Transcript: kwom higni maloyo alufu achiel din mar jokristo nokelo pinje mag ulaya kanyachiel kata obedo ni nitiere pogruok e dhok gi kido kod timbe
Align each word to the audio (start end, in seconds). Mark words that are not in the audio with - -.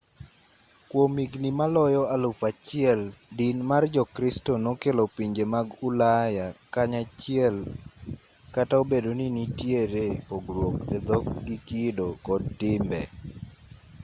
kwom 0.89 1.11
higni 1.21 1.49
maloyo 1.59 2.03
alufu 2.15 2.43
achiel 2.51 2.99
din 3.37 3.57
mar 3.69 3.83
jokristo 3.93 4.51
nokelo 4.63 5.03
pinje 5.15 5.43
mag 5.53 5.67
ulaya 5.87 6.45
kanyachiel 6.73 7.55
kata 8.55 8.73
obedo 8.83 9.11
ni 9.19 9.27
nitiere 9.35 10.05
pogruok 10.27 10.75
e 10.95 10.97
dhok 11.07 11.25
gi 11.45 11.57
kido 11.67 12.07
kod 12.25 12.43
timbe 12.59 13.01